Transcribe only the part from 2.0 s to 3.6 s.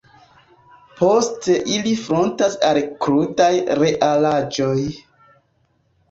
frontas al krudaj